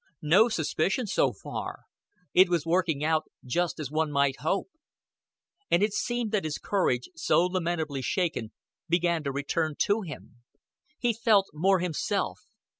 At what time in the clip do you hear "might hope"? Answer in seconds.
4.11-4.69